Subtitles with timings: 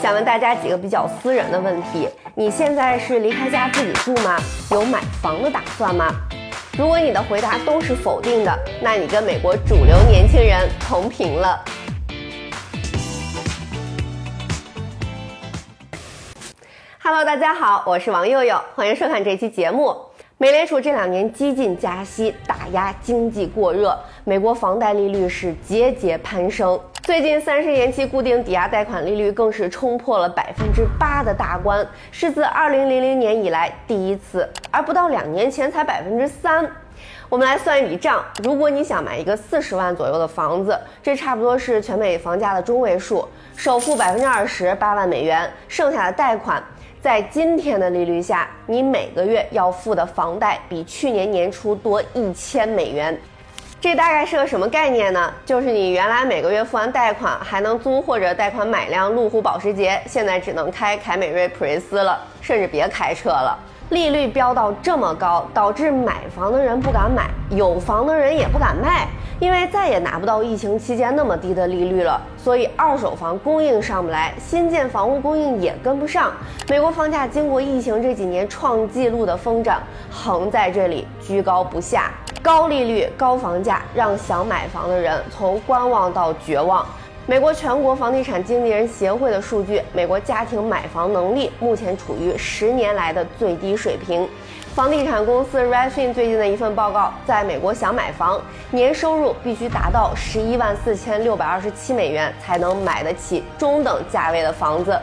[0.00, 4.38] 想问大家几个比较私人的问题：你现在是离开家自己住吗？
[4.70, 6.06] 有买房的打算吗？
[6.78, 11.62] 如果你的回答都是否定的，那你跟美国主流年轻人同频了。
[17.02, 19.94] Hello，大家好，我是王佑佑，欢迎收看这期节目。
[20.38, 23.94] 美联储这两年激进加息，打压经济过热，
[24.24, 26.80] 美国房贷利率是节节攀升。
[27.10, 36.64] 最近三十年期固定抵押贷款利率更是冲破了百分之八的大关，是自二零零零年以来第一次，而不到两年前才百分之三。
[37.28, 46.62] 我们来算一笔账：如果你想买一个四十万左右的房子，这差不多是全美房价的中位数，首付百分之二十八万美元，剩下的贷款。
[47.02, 53.20] 在今天的利率下，你每个月要付的房贷比去年年初多一千美元。
[53.80, 55.32] 这大概是个什么概念呢？
[55.46, 63.58] 就是你原来每个月付完贷款还能租或者贷款买辆路虎保时捷，现在只能开凯美瑞普锐斯了，甚至别开车了。
[63.90, 69.08] 利率飙到这么高，导致买房的人不敢买，有房的人也不敢卖。
[69.40, 76.30] 因为再也拿不到疫情期间那么低的利率了，所以二手房供应上不来，新建房屋供应也跟不上。
[76.68, 79.80] 美国房价经过疫情这几年创纪录的疯涨，
[80.10, 82.10] 横在这里居高不下。
[82.42, 86.86] 高利率、高房价让想买房的人从观望到绝望。
[87.30, 94.28] 美国全国房地产经纪人协会的数据，美国家庭买房能力目前处于十年来的最低水平。
[94.74, 98.42] 房地产公司 Redfin 最近的一份报告，在美国想买房，
[98.72, 104.98] 年收入必须达到十一万四千六百二十七美元才能买得起中等价位的房子，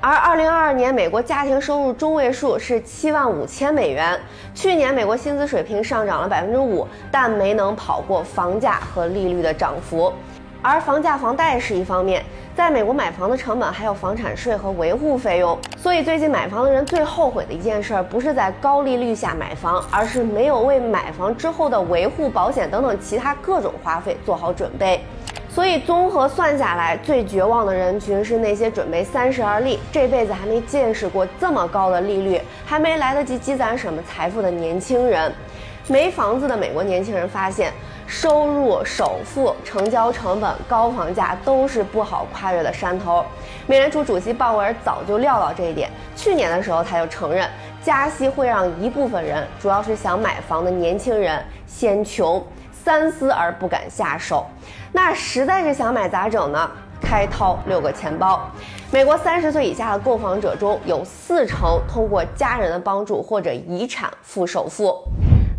[0.00, 4.18] 而二零二二年美国家庭收入中位数是七万五千美元。
[4.56, 10.12] 去年美国薪资水平上涨了百分之五，但没能跑过房价和利率的涨幅。
[10.62, 12.22] 而房价、房贷是一方面，
[12.54, 25.02] 在美国买房的成本还有房产税和维护费用，所以最近买房的人最后悔的一件事儿，不是在高利率下买房，而是没有为买房之后的维护、保险等等其他各种花费做好准备。
[25.48, 35.32] 所以综合算下来，最绝望的人群是那些准备三十而立，这辈子还没见识过这么高的利率，还没来得及积攒什么财富的年轻人。
[35.88, 37.72] 没房子的美国年轻人发现。
[38.10, 43.24] 收入、首付、成交成本、高房价都是不好跨越的山头。
[43.68, 47.48] 美联储主席鲍威尔早就料到这一点，去年的时候他就承认，
[47.84, 54.44] 加息会让一部分人，主要是想买房的年轻人先穷，三思而不敢下手。
[54.90, 56.68] 那实在是想买咋整呢？
[57.00, 58.40] 开掏六个钱包。
[58.90, 65.00] 美国三十岁以下的购房者中有四成通过家人的帮助或者遗产付首付。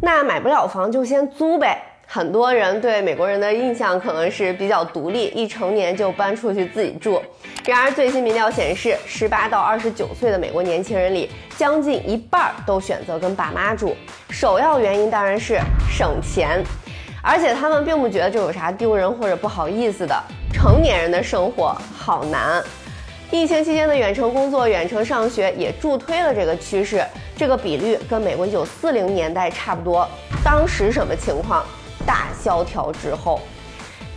[0.01, 1.81] 那买不了房就先租呗。
[2.13, 7.23] 很多人对美国人的印象可能是比较独立，一成年就搬出去自己住。
[7.63, 13.95] 然而，最新民调显示，十八到二十九岁的美国年轻人里，将近一半都选择跟爸妈住。
[14.29, 15.57] 首要原因当然是
[15.89, 16.61] 省钱，
[17.23, 20.13] 而且他们并不觉得这有啥丢人或者不好意思的。
[20.51, 22.61] 成年人的生活好难，
[23.31, 27.01] 疫情期间的远程工作、远程上学也助推了这个趋势。
[27.37, 30.05] 这个比率跟美国一九四零年代差不多。
[30.43, 31.63] 当时什么情况？
[32.05, 33.39] 大萧条之后，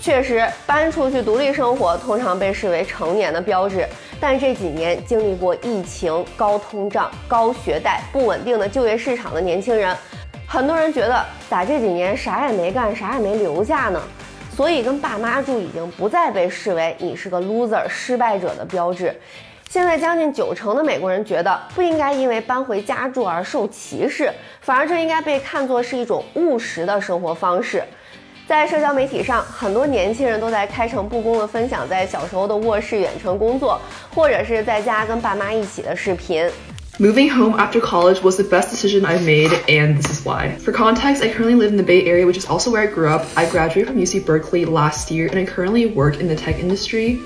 [0.01, 3.87] 确实搬出去独立生活通常被视为成年的标志。
[4.21, 9.95] 但这几年经历过疫情、高通胀、高学贷、不稳定的就业市场的年轻人，
[10.47, 14.01] 很多人觉得咋这几年啥也没干，啥也没留下呢？
[14.55, 19.15] 所以跟爸妈住已经不再被视为你是个 loser 失败者的标志。
[19.75, 24.31] 现在将近九成的美国人觉得不应该因为搬回家住而受歧视，
[24.61, 27.83] 反而这应该被看作是一种务实的生活方式。
[28.47, 33.81] 在社交媒体上，很多年轻人都在开诚布公地分享在小时候的卧室远程工作，
[34.15, 36.49] 或者是在家跟爸妈一起的视频。
[37.01, 40.57] Moving home after college was the best decision I've made, and this is why.
[40.65, 43.09] For context, I currently live in the Bay Area, which is also where I grew
[43.09, 43.25] up.
[43.35, 47.19] I graduated from UC Berkeley last year, and I currently work in the tech industry.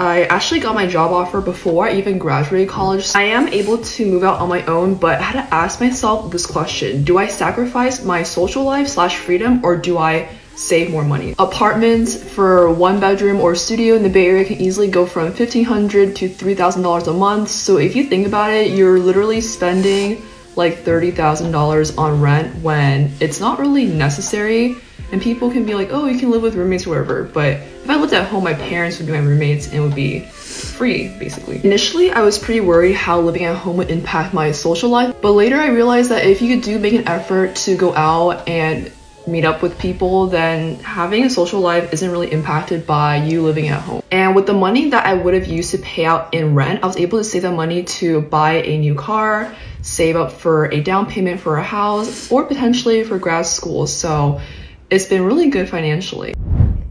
[0.00, 3.14] I actually got my job offer before I even graduated college.
[3.14, 6.32] I am able to move out on my own, but I had to ask myself
[6.32, 7.04] this question.
[7.04, 11.34] Do I sacrifice my social life slash freedom or do I save more money?
[11.38, 16.16] Apartments for one bedroom or studio in the Bay Area can easily go from 1,500
[16.16, 17.50] to $3,000 a month.
[17.50, 20.22] So if you think about it, you're literally spending
[20.56, 24.76] like $30,000 on rent when it's not really necessary.
[25.12, 27.24] And people can be like, oh, you can live with roommates or whatever.
[27.24, 29.94] But if I lived at home, my parents would be my roommates and it would
[29.94, 31.60] be free, basically.
[31.64, 35.14] Initially, I was pretty worried how living at home would impact my social life.
[35.20, 38.90] But later, I realized that if you do make an effort to go out and
[39.26, 43.68] meet up with people, then having a social life isn't really impacted by you living
[43.68, 44.02] at home.
[44.10, 46.86] And with the money that I would have used to pay out in rent, I
[46.86, 50.80] was able to save that money to buy a new car, save up for a
[50.80, 53.86] down payment for a house, or potentially for grad school.
[53.86, 54.40] So
[54.90, 56.34] it's been really good financially.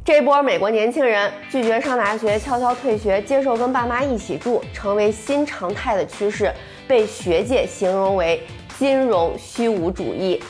[0.06, 6.52] 这波美国年轻人拒绝上大学，悄悄退学，接受跟爸妈一起住，成为新常态的趋势，
[6.88, 8.42] 被学界形容为
[8.78, 10.42] 金融虚无主义。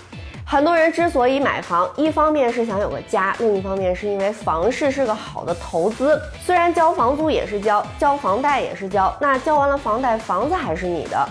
[0.46, 6.20] 很多人之所以买房，一方面是想有个家，另一方面是因为房市是个好的投资。
[6.46, 11.28] 虽然交房租也是交，交房贷也是交，那交完了房贷，房子还是你的。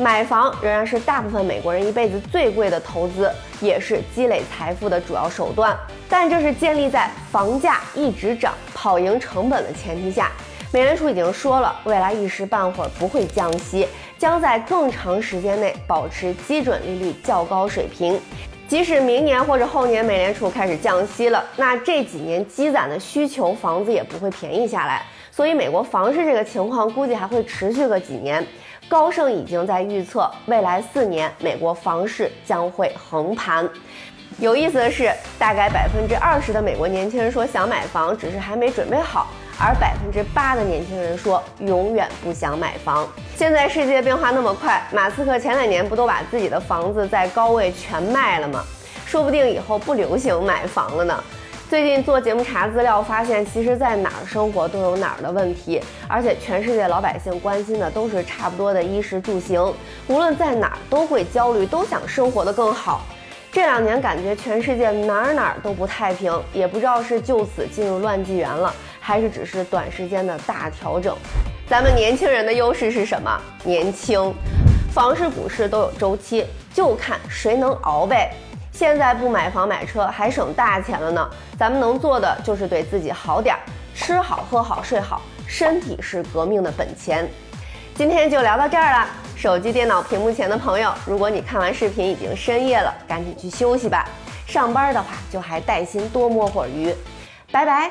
[0.00, 3.28] 买房仍然是大部分美国人一辈子最贵的投资，
[3.60, 5.76] 也是积累财富的主要手段。
[6.08, 10.30] 但这是建立在房价一直涨、跑赢成本的前提下。
[10.72, 18.20] 美联储已经说了，未来一时半会儿不会降息，将在更长时间内保持基准利率较高水平。
[18.68, 25.02] 即使明年或者后年美联储开始降息了，那这几年积攒的需求房子也不会便宜下来，
[25.32, 28.46] 所以美国房市这个情况估计还会持续个几年。
[28.88, 33.68] 高盛已经在预测，未来四年美国房市将会横盘。
[34.38, 39.28] 有意思的是，大概百分之二十的美国年轻人说想买房，只是还没准备好。
[39.60, 43.06] 而百分之八的年轻人说永远不想买房。
[43.36, 48.64] 现在世界变化那么快，马斯克前两年不都把自己的房子在高位全卖了吗？
[49.04, 51.24] 说不定以后不流行买房了呢。
[51.68, 55.78] 最近做节目查资料，发现其实在哪儿生活都有哪儿的问题，
[56.08, 59.62] 而且全世界老百姓关心的都是差不多的衣食住行，
[60.06, 63.02] 无论在哪儿都会焦虑，都想生活的更好。
[63.52, 68.74] 这两年感觉全世界哪儿哪儿都不太平，也不知道是就此进入乱纪元了。
[68.98, 71.14] 还是只是短时间的大调整。
[71.68, 73.30] 咱们年轻人的优势是什么？
[73.62, 74.34] 年轻，
[74.90, 78.32] 房市、股市都有周期，就看谁能熬呗。
[78.78, 81.28] 现在不买房买车还省大钱了呢。
[81.58, 83.58] 咱们能做的就是对自己好点儿，
[83.92, 87.28] 吃好喝好睡好，身体是革命的本钱。
[87.96, 89.08] 今天就聊到这儿了。
[89.34, 94.08] 手机、电脑屏幕前的朋友，如果你看完视频已经深夜了，赶紧去休息吧。
[94.46, 96.94] 上班的话就还带薪多摸会儿鱼。
[97.50, 97.90] 拜拜。